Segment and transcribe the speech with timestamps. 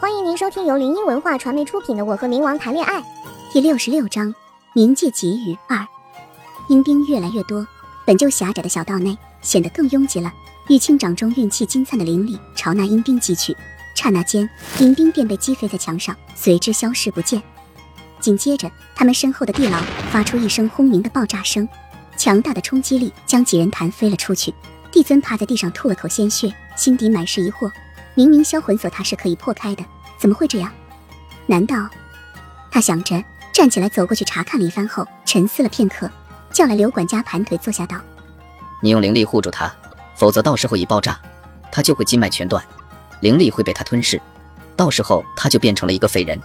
[0.00, 3.00] 欢迎您收听由林音文化传媒出品的《我和冥王谈恋爱》
[3.52, 4.34] 第六十六章：
[4.74, 5.86] 冥界给予二。
[6.70, 7.66] 阴兵越来越多，
[8.06, 10.32] 本就狭窄的小道内显得更拥挤了。
[10.68, 13.54] 玉清掌中运气金灿的灵力朝那阴兵击去，
[13.94, 14.48] 刹那间，
[14.78, 17.42] 阴兵便被击飞在墙上，随之消失不见。
[18.18, 19.78] 紧接着，他们身后的地牢
[20.10, 21.68] 发出一声轰鸣的爆炸声，
[22.16, 24.54] 强大的冲击力将几人弹飞了出去。
[24.90, 27.70] 帝尊趴在地上吐了口鲜血，心底满是疑惑：
[28.16, 29.84] 明明销魂锁他是可以破开的，
[30.18, 30.72] 怎么会这样？
[31.46, 31.88] 难道……
[32.70, 36.10] 他想着，站起来走过去查看了一番后，沉思了片刻，
[36.50, 37.98] 叫来刘管家盘腿坐下道
[38.82, 39.70] ：“你用灵力护住他。”
[40.16, 41.20] 否则，到时候一爆炸，
[41.70, 42.64] 他就会经脉全断，
[43.20, 44.18] 灵力会被他吞噬，
[44.74, 46.40] 到时候他就变成了一个废人。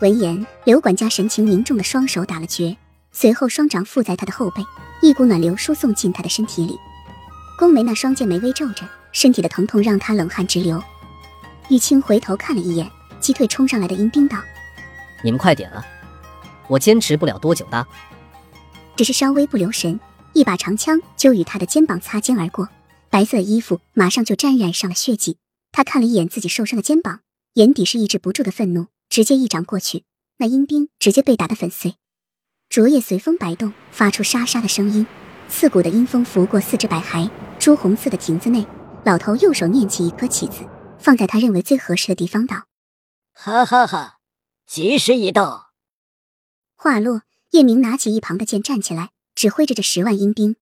[0.00, 2.76] 闻言，刘管家神情凝重的双手打了结，
[3.10, 4.62] 随后双掌附在他的后背，
[5.00, 6.78] 一股暖流输送进他的身体里。
[7.58, 8.84] 宫梅那双剑眉微皱着，
[9.18, 10.80] 身体的疼痛让他冷汗直流。
[11.68, 14.38] 玉清回头看了一眼击退冲上来的阴兵，道
[15.24, 15.84] ：“你们快点啊，
[16.68, 17.84] 我坚持不了多久的。”
[18.94, 19.98] 只是稍微不留神。
[20.34, 22.68] 一把长枪就与他的肩膀擦肩而过，
[23.10, 25.38] 白色衣服马上就沾染上了血迹。
[25.72, 27.22] 他看了一眼自己受伤的肩膀，
[27.54, 30.04] 眼底是抑制不住的愤怒，直接一掌过去，
[30.36, 31.96] 那阴兵直接被打得粉碎。
[32.68, 35.04] 竹叶随风摆动，发出沙沙的声音，
[35.48, 37.28] 刺骨的阴风拂过四只白骸。
[37.58, 38.64] 朱红色的亭子内，
[39.04, 40.68] 老头右手念起一颗棋子，
[40.98, 42.66] 放在他认为最合适的地方，道
[43.32, 44.18] ：“哈哈哈，
[44.66, 45.72] 吉时已到。”
[46.76, 49.10] 话落，叶明拿起一旁的剑，站起来。
[49.34, 50.56] 指挥着这十万阴兵，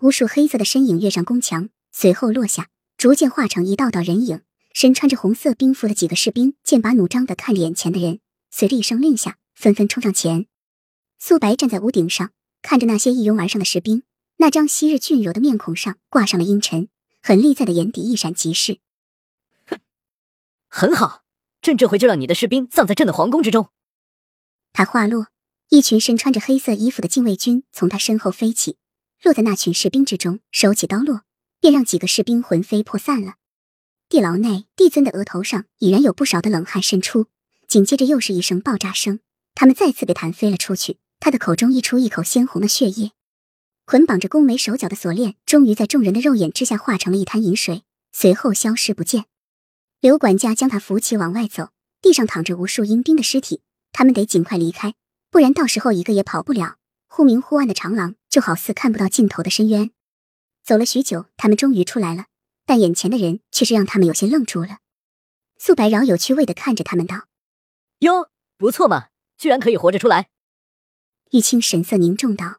[0.00, 4.40] 无数黑色的身影跃上宫墙，随后落下，逐渐化成一道道人影。
[4.72, 10.46] 身穿着红色兵服的几个士兵剑拔弩张的看着眼前的人，随着一声令下，纷纷冲上前。
[11.18, 12.30] 素白站在屋顶上，
[12.62, 14.02] 看着那些一拥而上的士兵，
[14.38, 16.88] 那张昔日俊柔的面孔上挂上了阴沉，
[17.20, 18.78] 狠厉在的眼底一闪即逝。
[19.66, 19.78] 哼，
[20.68, 21.24] 很好，
[21.62, 23.68] 朕这回就让你的士兵葬在朕的皇宫之中。
[24.72, 25.28] 他话落。
[25.72, 28.76] 一群身穿着黑色衣服的禁卫军从他身后飞起，
[29.22, 31.22] 落在那群士兵之中，手起刀落，
[31.60, 33.34] 便让几个士兵魂飞魄散了。
[34.08, 37.26] 地牢内，帝尊的额头上已然有不少的冷汗渗出，
[37.68, 39.20] 紧接着又是一声爆炸声，
[39.54, 40.98] 他们再次被弹飞了出去。
[41.20, 43.12] 他的口中溢出一口鲜红的血液，
[43.90, 49.24] 捆绑着宫梅手脚的锁链终于在众人的肉眼之下化成了一滩银水，随后消失不见。
[49.98, 51.70] 刘管家将他扶起往外走，
[52.00, 54.94] 地上躺着无数阴兵的尸体，他们得尽快离开。
[55.28, 56.76] 不然到时候一个也跑不了。
[57.08, 59.90] 忽明忽暗的长廊就好似看不到尽头的深渊。
[60.62, 62.26] 走了许久，他们终于出来了，
[62.64, 64.78] 但眼前的人却是让他们有些愣住了。
[65.58, 67.24] 素白饶有趣味的看着他们道
[68.06, 70.28] ：“哟，不错嘛，居然可以活着出来。”
[71.32, 72.58] 玉清神色凝重道：“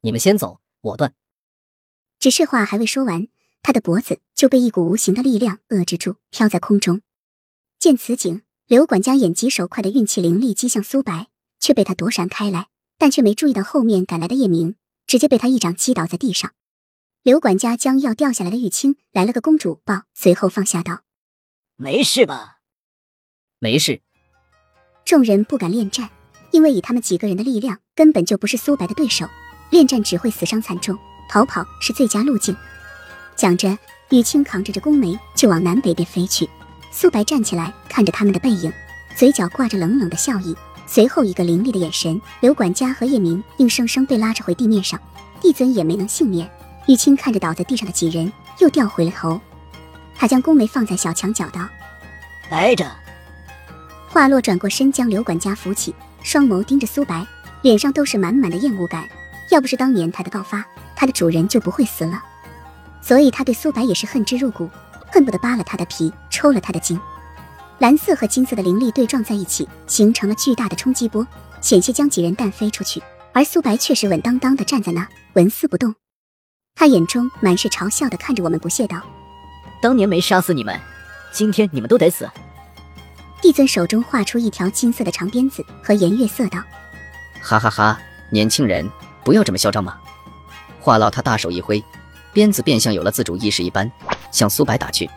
[0.00, 1.14] 你们先走，我断。”
[2.18, 3.28] 只是话还未说完，
[3.62, 7.02] 他的脖子就被一股无形的力量遏制住，飘在空中。
[7.78, 11.28] 见此景，刘管家眼疾手快的运气灵力击向苏白。
[11.60, 14.76] 却被他躲闪开来，但却没注意到后面赶来的叶明，
[15.08, 16.54] 直接被他一掌击倒在地上。
[17.24, 21.02] 刘管家将要掉下来的玉清来了个公主抱，随后放下道
[21.74, 22.60] ：“没事吧
[23.58, 24.02] ？”“没事。”
[25.04, 26.10] 众人不敢恋战，
[26.52, 29.26] 因为以他们几个人的力量，根本就不是苏白的对手。
[29.70, 30.98] 恋战只会死伤惨重，
[31.28, 32.56] 逃跑是最佳路径。
[33.36, 33.76] 讲着，
[34.10, 36.48] 玉清扛着这宫梅就往南北边飞去。
[36.90, 38.72] 苏白站起来看着他们的背影，
[39.14, 40.56] 嘴角挂着冷冷的笑意。
[40.86, 44.98] 随后一个凌厉的眼神，刘管家和叶明硬生生被拉着回地面上，
[45.40, 46.50] 帝尊也没能幸免。
[46.86, 49.38] 玉清看着倒在地上的几人，又掉回了头。
[50.16, 51.68] 他将宫梅放在小墙角道
[52.50, 52.90] ：“待着。”
[54.08, 57.24] 话落，转过身将刘管家扶起，双眸盯着苏白，
[57.60, 59.06] 脸上都是满满的厌恶感。
[59.50, 60.64] 要不是当年他的告发，
[60.94, 62.22] 他的主人就不会死了。
[63.00, 64.68] 所以他对苏白也是恨之入骨，
[65.12, 66.98] 恨不得扒了他的皮，抽了他的筋。
[67.78, 71.26] 蓝色和金色的灵力对撞在一起，形成了巨大的冲击波，
[71.60, 73.02] 险些将几人弹飞出去。
[73.32, 75.94] 而苏白却是稳当当的站在那，纹丝不动。
[76.74, 79.00] 他眼中满是嘲笑的看着我们，不屑道
[79.80, 80.78] ：“当年没杀死你们，
[81.32, 82.28] 今天你们都得死。”
[83.40, 86.58] 帝尊手中画出一条金色的长鞭子，和颜悦色道
[87.40, 88.00] ：“哈哈哈，
[88.30, 88.88] 年轻人
[89.28, 89.98] 不要这么嚣张嘛！”
[90.80, 91.84] 话落，他大手一挥，
[92.32, 93.92] 鞭子便像有了自主意识一般，
[94.32, 95.08] 向苏白打去。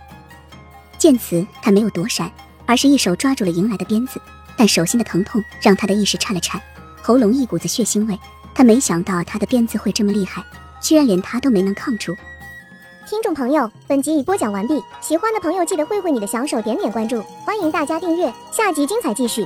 [0.98, 2.30] 见此，他没有躲闪。
[2.68, 4.22] 而是一手抓住了迎来的鞭子，
[4.56, 6.62] 但手心的疼痛让他的意识颤了颤，
[7.02, 8.18] 喉咙一股子血腥味。
[8.56, 10.42] 他没想到他的鞭子会这么厉害，
[10.80, 12.16] 居然连他都没能抗住。
[13.06, 19.46] 听众朋友，本集已播讲完毕，喜欢的朋友记得挥挥你的小手，点点关注，欢迎大家订阅，下集精彩继续。